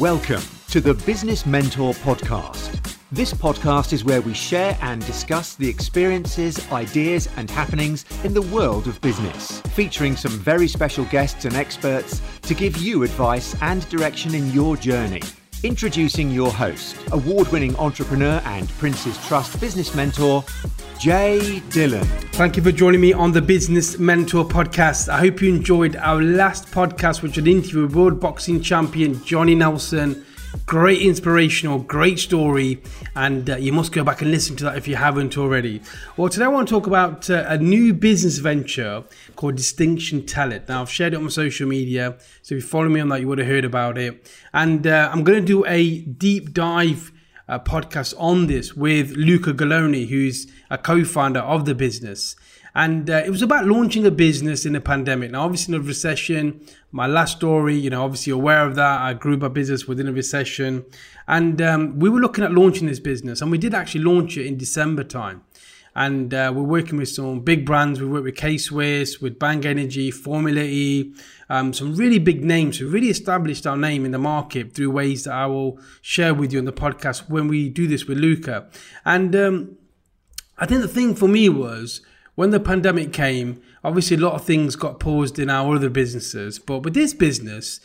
[0.00, 0.42] Welcome
[0.72, 2.94] to the Business Mentor Podcast.
[3.10, 8.42] This podcast is where we share and discuss the experiences, ideas, and happenings in the
[8.42, 13.88] world of business, featuring some very special guests and experts to give you advice and
[13.88, 15.22] direction in your journey.
[15.62, 20.44] Introducing your host, award winning entrepreneur and Prince's Trust business mentor,
[21.00, 22.04] Jay Dillon.
[22.32, 25.08] Thank you for joining me on the Business Mentor podcast.
[25.08, 29.22] I hope you enjoyed our last podcast, which was an interview with World Boxing Champion
[29.24, 30.25] Johnny Nelson
[30.64, 32.82] Great inspirational, great story,
[33.14, 35.82] and uh, you must go back and listen to that if you haven't already.
[36.16, 39.04] Well, today I want to talk about uh, a new business venture
[39.36, 40.68] called Distinction Talent.
[40.68, 43.28] Now, I've shared it on social media, so if you follow me on that, you
[43.28, 44.30] would have heard about it.
[44.54, 47.12] And uh, I'm going to do a deep dive
[47.48, 52.34] uh, podcast on this with Luca Galoni, who's a co founder of the business.
[52.76, 55.30] And uh, it was about launching a business in a pandemic.
[55.30, 56.60] Now, obviously, in a recession,
[56.92, 59.00] my last story, you know, obviously aware of that.
[59.00, 60.84] I grew my business within a recession.
[61.26, 63.40] And um, we were looking at launching this business.
[63.40, 65.40] And we did actually launch it in December time.
[65.94, 67.98] And uh, we're working with some big brands.
[67.98, 71.14] We work with K Swiss, with Bang Energy, Formula E,
[71.48, 75.24] um, some really big names who really established our name in the market through ways
[75.24, 78.68] that I will share with you on the podcast when we do this with Luca.
[79.06, 79.78] And um,
[80.58, 82.02] I think the thing for me was,
[82.36, 86.58] when the pandemic came, obviously a lot of things got paused in our other businesses.
[86.58, 87.80] But with this business,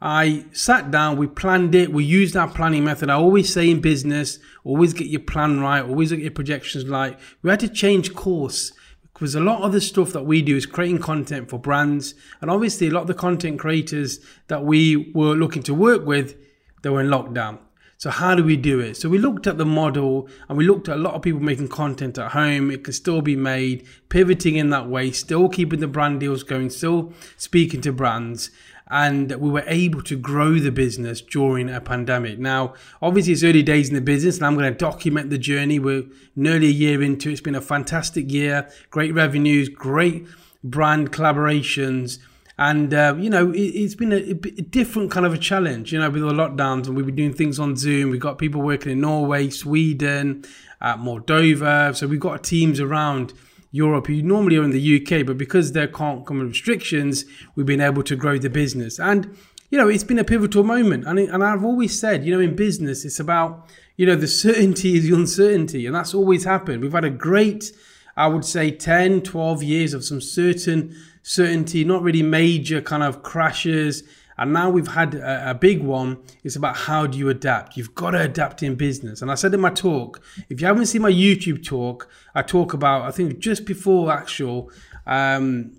[0.00, 3.08] I sat down, we planned it, we used our planning method.
[3.08, 7.16] I always say in business, always get your plan right, always get your projections right.
[7.42, 8.72] We had to change course
[9.14, 12.14] because a lot of the stuff that we do is creating content for brands.
[12.40, 16.34] And obviously, a lot of the content creators that we were looking to work with,
[16.82, 17.60] they were in lockdown.
[18.02, 18.96] So how do we do it?
[18.96, 21.68] So we looked at the model and we looked at a lot of people making
[21.68, 22.68] content at home.
[22.72, 26.70] It can still be made, pivoting in that way, still keeping the brand deals going,
[26.70, 28.50] still speaking to brands.
[28.90, 32.40] And we were able to grow the business during a pandemic.
[32.40, 35.78] Now, obviously, it's early days in the business, and I'm going to document the journey.
[35.78, 37.34] We're nearly a year into it.
[37.34, 40.26] It's been a fantastic year, great revenues, great
[40.64, 42.18] brand collaborations
[42.62, 45.98] and uh, you know it, has been a, a, different kind of a challenge you
[45.98, 46.86] know with the lockdowns.
[46.86, 48.10] And we've been doing things on zoom.
[48.10, 50.44] We've got people working in norway sweden
[50.80, 51.96] uh, moldova.
[51.96, 53.32] So we've got teams around
[53.72, 57.24] europe who normally are in the uk but because there can't come restrictions
[57.54, 59.00] we've been able to grow the business.
[59.00, 59.36] And
[59.70, 61.04] you know it's been a pivotal moment.
[61.04, 64.28] And, it, and i've always said you know in business it's about you know the
[64.28, 65.84] certainty is the uncertainty.
[65.86, 66.80] And that's always happened.
[66.82, 67.72] We've had a great
[68.16, 73.22] i would say 10 12 years of some certain certainty, not really major kind of
[73.22, 74.02] crashes.
[74.38, 76.18] And now we've had a, a, big one.
[76.42, 77.76] It's about how do you adapt?
[77.76, 79.22] You've got to adapt in business.
[79.22, 82.72] And I said in my talk, if you haven't seen my YouTube talk, I talk
[82.72, 84.70] about, I think just before actual,
[85.06, 85.76] um,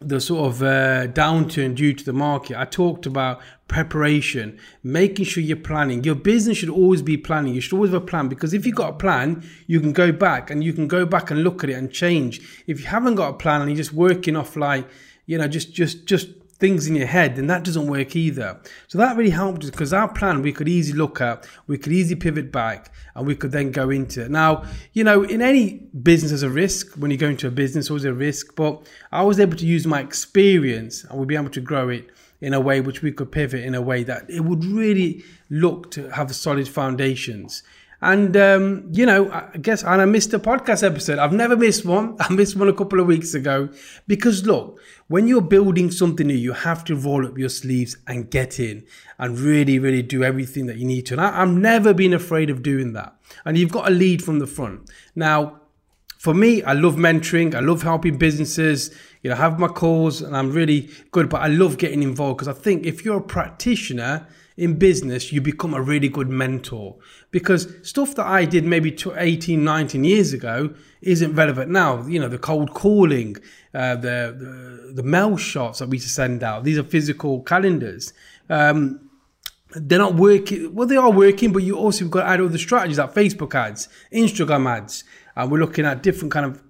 [0.00, 5.42] the sort of uh, downturn due to the market, I talked about preparation, making sure
[5.42, 6.04] you're planning.
[6.04, 7.54] Your business should always be planning.
[7.54, 10.12] You should always have a plan because if you've got a plan, you can go
[10.12, 12.40] back and you can go back and look at it and change.
[12.66, 14.86] If you haven't got a plan and you're just working off like,
[15.26, 18.60] you know, just just just things in your head, then that doesn't work either.
[18.86, 21.92] So that really helped us because our plan we could easily look at, we could
[21.92, 24.30] easily pivot back, and we could then go into it.
[24.30, 27.90] Now, you know, in any business, there's a risk when you go into a business,
[27.90, 31.50] always a risk, but I was able to use my experience and we'll be able
[31.50, 32.08] to grow it
[32.44, 35.90] in a way which we could pivot in a way that it would really look
[35.90, 37.62] to have solid foundations.
[38.02, 41.18] And um, you know, I guess and I missed a podcast episode.
[41.18, 42.16] I've never missed one.
[42.20, 43.70] I missed one a couple of weeks ago
[44.06, 44.78] because look,
[45.08, 48.84] when you're building something new, you have to roll up your sleeves and get in
[49.18, 51.14] and really, really do everything that you need to.
[51.14, 53.14] And I, I've never been afraid of doing that.
[53.46, 54.90] And you've got to lead from the front.
[55.14, 55.60] Now,
[56.24, 57.54] for me, I love mentoring.
[57.54, 58.90] I love helping businesses.
[59.20, 61.28] You know, have my calls, and I'm really good.
[61.28, 64.26] But I love getting involved because I think if you're a practitioner
[64.56, 66.96] in business, you become a really good mentor
[67.30, 72.06] because stuff that I did maybe 18, 19 years ago isn't relevant now.
[72.06, 73.36] You know, the cold calling,
[73.74, 78.14] uh, the, the, the mail shots that we send out, these are physical calendars.
[78.48, 79.10] Um,
[79.74, 80.74] they're not working.
[80.74, 83.54] Well, they are working, but you also got to add all the strategies like Facebook
[83.54, 85.04] ads, Instagram ads.
[85.36, 86.62] And we're looking at different kind of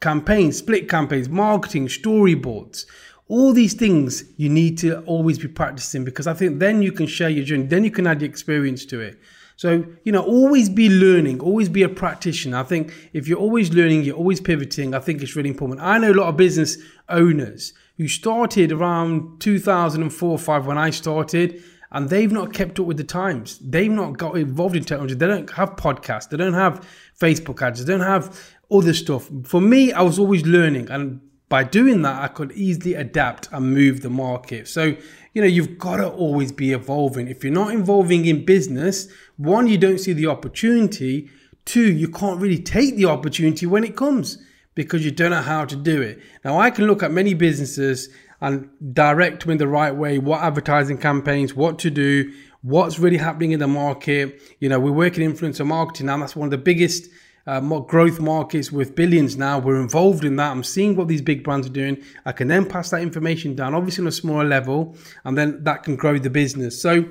[0.00, 2.86] campaigns, split campaigns, marketing, storyboards
[3.30, 7.06] all these things you need to always be practicing because I think then you can
[7.06, 9.20] share your journey, then you can add your experience to it.
[9.54, 12.58] So, you know, always be learning, always be a practitioner.
[12.58, 15.80] I think if you're always learning, you're always pivoting, I think it's really important.
[15.80, 16.78] I know a lot of business
[17.08, 22.96] owners who started around 2004 5 when I started, and they've not kept up with
[22.96, 23.58] the times.
[23.58, 25.14] They've not got involved in technology.
[25.14, 26.86] They don't have podcasts, they don't have
[27.18, 29.28] Facebook ads, they don't have other stuff.
[29.44, 31.20] For me, I was always learning and
[31.50, 34.68] by doing that, I could easily adapt and move the market.
[34.68, 34.96] So,
[35.34, 37.26] you know, you've got to always be evolving.
[37.26, 41.28] If you're not evolving in business, one, you don't see the opportunity.
[41.64, 44.38] Two, you can't really take the opportunity when it comes
[44.76, 46.20] because you don't know how to do it.
[46.44, 48.10] Now, I can look at many businesses
[48.40, 52.32] and direct them in the right way what advertising campaigns, what to do,
[52.62, 54.40] what's really happening in the market.
[54.60, 56.18] You know, we're working influencer marketing now.
[56.18, 57.08] That's one of the biggest
[57.46, 59.58] uh, growth markets with billions now.
[59.58, 60.50] We're involved in that.
[60.50, 62.02] I'm seeing what these big brands are doing.
[62.24, 64.94] I can then pass that information down, obviously on a smaller level,
[65.24, 66.80] and then that can grow the business.
[66.80, 67.06] So,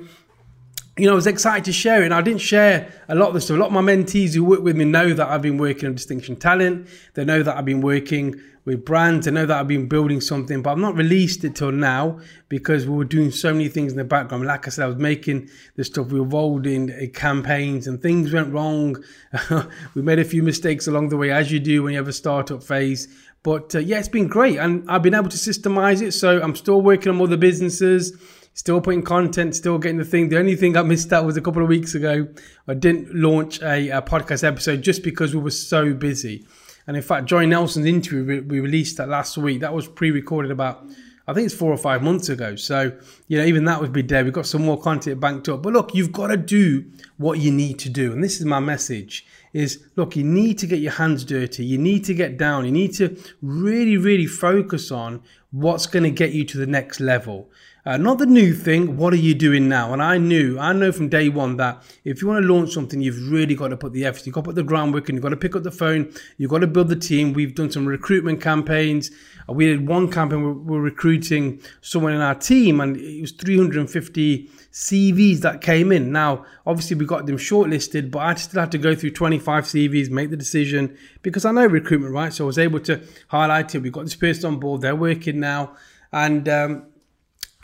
[0.96, 2.06] you know, I was excited to share it.
[2.06, 3.56] And I didn't share a lot of the stuff.
[3.56, 5.94] A lot of my mentees who work with me know that I've been working on
[5.94, 6.88] Distinction Talent.
[7.14, 9.26] They know that I've been working with brands.
[9.26, 12.86] They know that I've been building something, but I've not released it till now because
[12.86, 14.44] we were doing so many things in the background.
[14.44, 18.32] Like I said, I was making the stuff, we involved in uh, campaigns and things
[18.32, 19.02] went wrong.
[19.94, 22.12] we made a few mistakes along the way, as you do when you have a
[22.12, 23.08] startup phase.
[23.42, 24.58] But uh, yeah, it's been great.
[24.58, 26.12] And I've been able to systemize it.
[26.12, 28.16] So I'm still working on other businesses
[28.52, 30.28] still putting content, still getting the thing.
[30.28, 32.28] The only thing I missed out was a couple of weeks ago.
[32.68, 36.46] I didn't launch a, a podcast episode just because we were so busy.
[36.86, 39.60] And in fact, Johnny Nelson's interview we, released that last week.
[39.60, 40.84] That was pre-recorded about,
[41.26, 42.56] I think it's four or five months ago.
[42.56, 42.92] So
[43.28, 44.24] you know, even that would be dead.
[44.24, 45.62] We've got some more content banked up.
[45.62, 46.84] But look, you've got to do
[47.16, 50.66] what you need to do, and this is my message: is look, you need to
[50.66, 51.64] get your hands dirty.
[51.64, 52.64] You need to get down.
[52.64, 57.00] You need to really, really focus on what's going to get you to the next
[57.00, 57.50] level.
[57.86, 59.94] Uh, not the new thing, what are you doing now?
[59.94, 63.00] And I knew, I know from day one that if you want to launch something,
[63.00, 65.22] you've really got to put the effort, you've got to put the groundwork and you've
[65.22, 67.32] got to pick up the phone, you've got to build the team.
[67.32, 69.10] We've done some recruitment campaigns.
[69.48, 73.32] Uh, we did one campaign, we're, we're recruiting someone in our team, and it was
[73.32, 76.12] 350 CVs that came in.
[76.12, 80.10] Now, obviously, we got them shortlisted, but I still had to go through 25 CVs,
[80.10, 82.32] make the decision because I know recruitment, right?
[82.32, 83.78] So I was able to highlight it.
[83.78, 85.76] We've got this person on board, they're working now.
[86.12, 86.89] And um,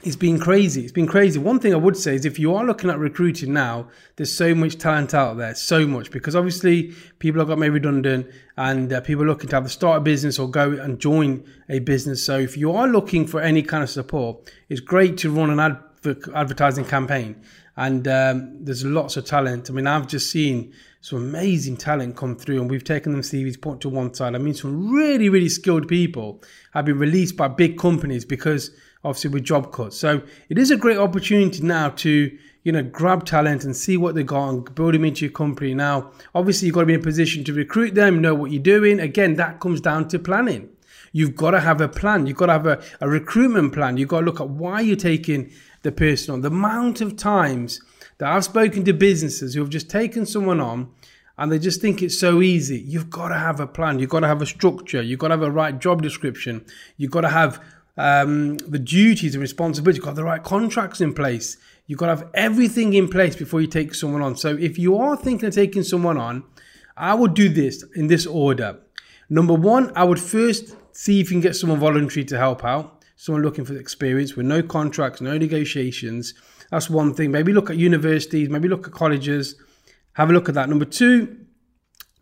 [0.06, 0.82] it's been crazy.
[0.82, 1.40] It's been crazy.
[1.40, 4.54] One thing I would say is if you are looking at recruiting now, there's so
[4.54, 9.00] much talent out there, so much, because obviously people have got made redundant and uh,
[9.00, 12.24] people are looking to a start a business or go and join a business.
[12.24, 15.58] So if you are looking for any kind of support, it's great to run an
[15.58, 15.82] ad-
[16.32, 17.42] advertising campaign.
[17.76, 19.68] And um, there's lots of talent.
[19.68, 23.60] I mean, I've just seen some amazing talent come through, and we've taken them CVs,
[23.60, 24.36] put to one side.
[24.36, 26.42] I mean, some really, really skilled people
[26.74, 28.70] have been released by big companies because
[29.04, 29.96] obviously with job cuts.
[29.96, 34.14] So it is a great opportunity now to you know grab talent and see what
[34.14, 35.74] they got and build them into your company.
[35.74, 38.62] Now, obviously you've got to be in a position to recruit them, know what you're
[38.62, 39.00] doing.
[39.00, 40.70] Again, that comes down to planning.
[41.12, 42.26] You've got to have a plan.
[42.26, 43.96] You've got to have a, a recruitment plan.
[43.96, 45.50] You've got to look at why you're taking
[45.82, 46.40] the person on.
[46.42, 47.80] The amount of times
[48.18, 50.90] that I've spoken to businesses who have just taken someone on
[51.38, 52.78] and they just think it's so easy.
[52.78, 53.98] You've got to have a plan.
[53.98, 55.02] You've got to have a structure.
[55.02, 56.64] You've got to have a right job description.
[56.96, 57.62] You've got to have
[57.96, 59.98] um, the duties and responsibilities.
[59.98, 61.56] You've got the right contracts in place.
[61.86, 64.36] You've got to have everything in place before you take someone on.
[64.36, 66.44] So if you are thinking of taking someone on,
[66.96, 68.78] I would do this in this order.
[69.28, 73.04] Number one, I would first see if you can get someone voluntary to help out,
[73.16, 76.34] someone looking for experience with no contracts, no negotiations.
[76.70, 77.30] That's one thing.
[77.30, 79.56] Maybe look at universities, maybe look at colleges,
[80.14, 80.68] have a look at that.
[80.68, 81.36] Number two,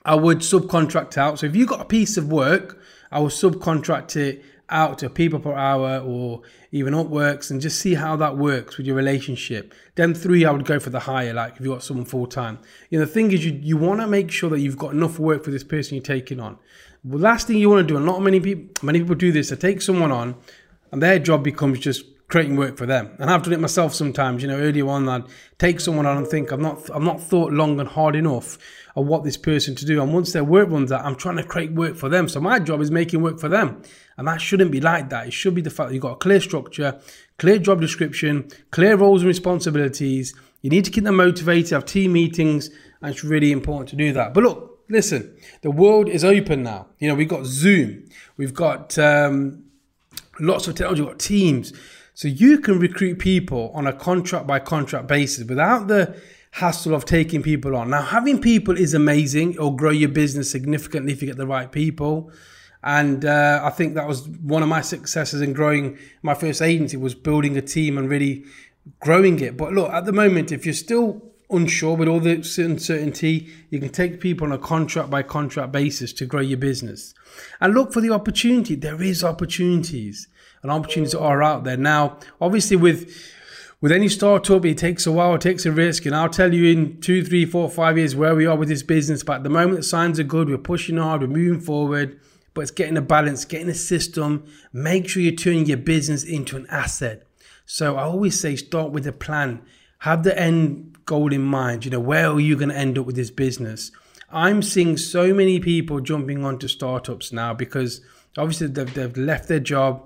[0.04, 1.38] I would subcontract out.
[1.38, 2.80] So if you've got a piece of work,
[3.10, 7.94] I will subcontract it out to people per hour or even Upworks and just see
[7.94, 9.74] how that works with your relationship.
[9.94, 12.58] Then three, I would go for the higher, like if you got someone full time.
[12.90, 15.18] You know, the thing is you, you want to make sure that you've got enough
[15.18, 16.58] work for this person you're taking on.
[17.04, 19.50] The last thing you want to do, and not many people many people do this,
[19.50, 20.36] they take someone on
[20.90, 23.14] and their job becomes just creating work for them.
[23.18, 24.42] And I've done it myself sometimes.
[24.42, 25.24] You know, earlier on, I'd
[25.58, 28.58] take someone on and think I've not I've not thought long and hard enough
[28.96, 30.02] of what this person to do.
[30.02, 32.28] And once their work runs out, I'm trying to create work for them.
[32.28, 33.82] So my job is making work for them.
[34.16, 35.26] And that shouldn't be like that.
[35.26, 37.00] It should be the fact that you've got a clear structure,
[37.38, 40.34] clear job description, clear roles and responsibilities.
[40.62, 42.70] You need to keep them motivated, have team meetings,
[43.02, 44.32] and it's really important to do that.
[44.32, 46.86] But look, listen, the world is open now.
[46.98, 49.64] You know, we've got Zoom, we've got um,
[50.40, 51.72] lots of technology, we've got Teams.
[52.14, 56.16] So you can recruit people on a contract by contract basis without the
[56.52, 57.90] hassle of taking people on.
[57.90, 59.54] Now, having people is amazing.
[59.54, 62.30] It'll grow your business significantly if you get the right people.
[62.84, 66.96] And uh, I think that was one of my successes in growing my first agency
[66.96, 68.44] was building a team and really
[69.00, 69.56] growing it.
[69.56, 73.88] But look, at the moment, if you're still unsure with all the uncertainty, you can
[73.88, 77.14] take people on a contract by contract basis to grow your business.
[77.60, 78.76] And look for the opportunity.
[78.76, 80.28] There is opportunities
[80.64, 81.76] and opportunities are out there.
[81.76, 83.14] Now, obviously with
[83.80, 86.72] with any startup, it takes a while, it takes a risk, and I'll tell you
[86.72, 89.22] in two, three, four, five years where we are with this business.
[89.22, 90.48] But at the moment, the signs are good.
[90.48, 92.18] We're pushing hard, we're moving forward.
[92.54, 94.46] but it's getting a balance, getting a system.
[94.72, 97.26] Make sure you're turning your business into an asset.
[97.66, 99.60] So I always say start with a plan.
[99.98, 101.84] Have the end goal in mind.
[101.84, 103.90] You know, where are you going to end up with this business?
[104.30, 108.00] I'm seeing so many people jumping onto startups now because
[108.38, 110.04] obviously they've, they've left their job,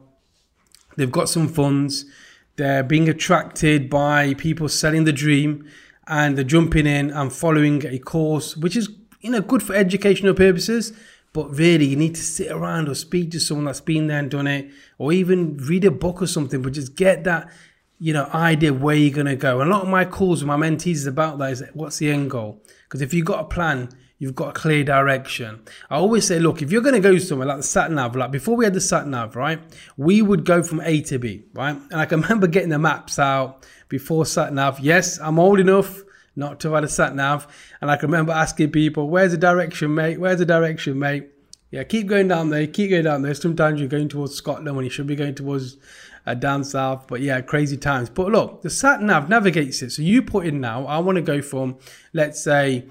[0.98, 2.04] they've got some funds,
[2.56, 5.66] they're being attracted by people selling the dream,
[6.06, 8.90] and they're jumping in and following a course, which is
[9.20, 10.92] you know good for educational purposes.
[11.32, 14.30] But really, you need to sit around or speak to someone that's been there and
[14.30, 16.62] done it, or even read a book or something.
[16.62, 17.48] But just get that
[18.00, 19.60] you know idea where you're going to go.
[19.60, 21.52] And a lot of my calls with my mentees is about that.
[21.52, 22.62] Is what's the end goal?
[22.84, 23.90] Because if you've got a plan,
[24.20, 25.62] You've got a clear direction.
[25.88, 28.32] I always say, look, if you're going to go somewhere like the sat nav, like
[28.32, 29.60] before we had the sat nav, right?
[29.96, 31.76] We would go from A to B, right?
[31.76, 34.80] And I can remember getting the maps out before sat nav.
[34.80, 36.02] Yes, I'm old enough
[36.34, 37.46] not to have had a sat nav,
[37.80, 40.18] and I can remember asking people, "Where's the direction, mate?
[40.18, 41.28] Where's the direction, mate?"
[41.70, 42.66] Yeah, keep going down there.
[42.66, 43.34] Keep going down there.
[43.34, 45.76] Sometimes you're going towards Scotland when you should be going towards
[46.26, 47.06] uh, down south.
[47.08, 48.08] But yeah, crazy times.
[48.08, 49.90] But look, the sat nav navigates it.
[49.90, 50.87] So you put in now.
[50.87, 51.76] I want to go from,
[52.12, 52.87] let's say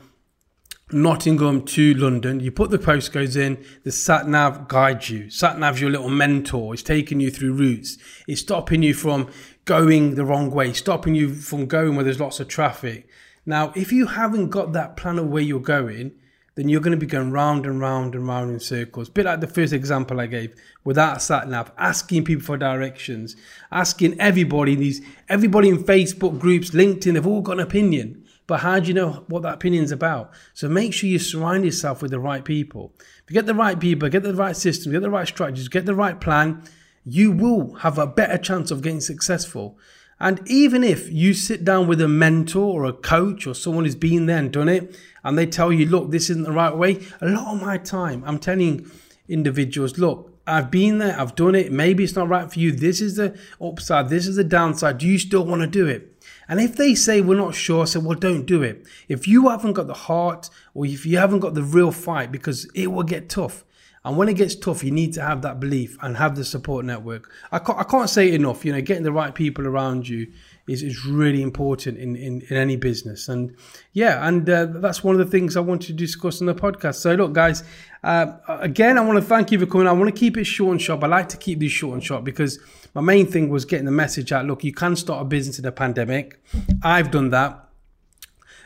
[0.91, 2.39] Nottingham to London.
[2.39, 5.29] You put the postcodes in, the sat nav guides you.
[5.29, 6.73] Sat nav's your little mentor.
[6.73, 7.97] It's taking you through routes.
[8.25, 9.29] It's stopping you from
[9.65, 13.09] going the wrong way, stopping you from going where there's lots of traffic.
[13.45, 16.13] Now, if you haven't got that plan of where you're going,
[16.55, 19.09] then you're going to be going round and round and round in circles.
[19.09, 23.35] A bit like the first example I gave without sat nav, asking people for directions,
[23.73, 28.23] asking everybody these everybody in Facebook groups, LinkedIn, they've all got an opinion.
[28.47, 30.31] But how do you know what that opinion's about?
[30.53, 32.93] So make sure you surround yourself with the right people.
[32.97, 35.85] If you get the right people, get the right system, get the right strategies, get
[35.85, 36.63] the right plan,
[37.05, 39.77] you will have a better chance of getting successful.
[40.19, 43.95] And even if you sit down with a mentor or a coach or someone who's
[43.95, 47.05] been there and done it, and they tell you, look, this isn't the right way,
[47.21, 48.89] a lot of my time, I'm telling
[49.27, 52.71] individuals, look, I've been there, I've done it, maybe it's not right for you.
[52.71, 54.97] This is the upside, this is the downside.
[54.97, 56.13] Do you still want to do it?
[56.47, 58.87] And if they say we're not sure, say, well, don't do it.
[59.09, 62.69] If you haven't got the heart or if you haven't got the real fight, because
[62.73, 63.65] it will get tough.
[64.05, 66.85] And when it gets tough, you need to have that belief and have the support
[66.85, 67.29] network.
[67.51, 68.63] I can't, I can't say enough.
[68.63, 70.31] You know, getting the right people around you
[70.67, 73.29] is, is really important in, in, in any business.
[73.29, 73.55] And
[73.93, 76.95] yeah, and uh, that's one of the things I wanted to discuss on the podcast.
[76.95, 77.63] So look, guys,
[78.03, 79.87] uh, again, I want to thank you for coming.
[79.87, 81.03] I want to keep it short and sharp.
[81.03, 82.59] I like to keep these short and sharp because
[82.93, 84.45] my main thing was getting the message out.
[84.45, 86.41] Look, you can start a business in a pandemic.
[86.83, 87.63] I've done that.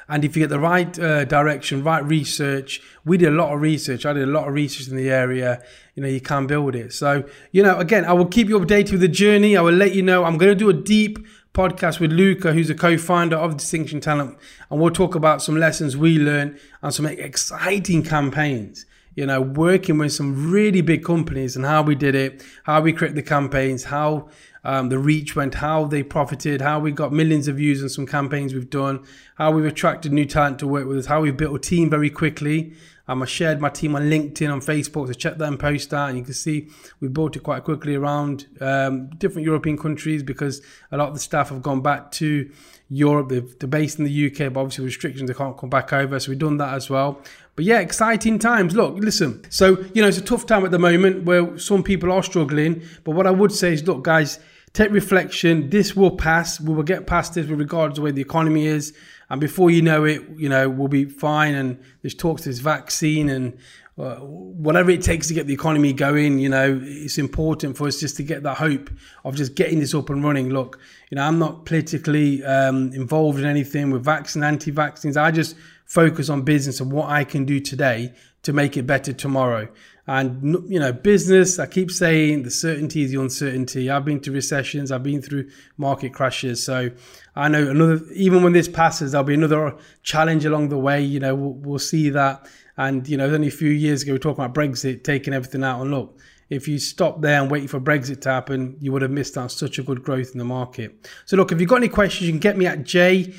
[0.10, 3.62] And if you get the right uh, direction, right research, we did a lot of
[3.62, 4.06] research.
[4.06, 5.64] I did a lot of research in the area.
[5.96, 6.92] You know, you can build it.
[6.92, 9.56] So, you know, again, I will keep you updated with the journey.
[9.56, 10.26] I will let you know.
[10.26, 11.20] I'm going to do a deep
[11.54, 14.38] podcast with Luca, who's a co-founder of Distinction Talent,
[14.70, 18.86] and we'll talk about some lessons we learned and some exciting campaigns.
[19.16, 22.94] You know, working with some really big companies and how we did it, how we
[22.94, 24.30] create the campaigns, how
[24.64, 28.06] um, the reach went, how they profited, how we got millions of views on some
[28.06, 29.04] campaigns we've done,
[29.36, 32.10] how we've attracted new talent to work with us, how we've built a team very
[32.10, 32.74] quickly.
[33.12, 36.10] Um, I shared my team on LinkedIn, on Facebook, so check that and post that.
[36.10, 36.70] And you can see
[37.02, 41.20] we built it quite quickly around um, different European countries because a lot of the
[41.20, 42.50] staff have gone back to
[42.90, 43.28] Europe.
[43.28, 46.20] They're, they're based in the UK, but obviously restrictions, they can't come back over.
[46.22, 47.22] So we've done that as well.
[47.58, 48.76] But yeah, exciting times.
[48.76, 49.44] Look, listen.
[49.50, 52.82] So, you know, it's a tough time at the moment where some people are struggling.
[53.04, 54.40] But what I would say is, look, guys,
[54.74, 55.70] take reflection.
[55.70, 56.60] This will pass.
[56.60, 58.94] We will get past this with regards to where the economy is.
[59.30, 61.56] And before you know it, you know, we'll be fine.
[61.56, 63.58] And there's talks this vaccine and
[63.98, 68.00] uh, whatever it takes to get the economy going, you know, it's important for us
[68.00, 68.90] just to get that hope
[69.26, 70.50] of just getting this up and running.
[70.50, 70.80] Look,
[71.10, 75.18] you know, I'm not politically um, involved in anything with vaccine, anti-vaccines.
[75.18, 75.56] I just
[75.86, 79.68] focus on business and what I can do today to make it better tomorrow.
[80.08, 81.60] And you know, business.
[81.60, 83.90] I keep saying the certainty is the uncertainty.
[83.90, 84.92] I've been through recessions.
[84.92, 86.64] I've been through market crashes.
[86.64, 86.90] So
[87.36, 88.02] I know another.
[88.14, 91.02] Even when this passes, there'll be another challenge along the way.
[91.02, 92.48] You know, we'll, we'll see that.
[92.78, 95.64] And you know, only a few years ago we were talking about Brexit taking everything
[95.64, 95.82] out.
[95.82, 99.12] And look, if you stop there and wait for Brexit to happen, you would have
[99.12, 101.10] missed out such a good growth in the market.
[101.26, 103.38] So look, if you've got any questions, you can get me at j-dylan.com.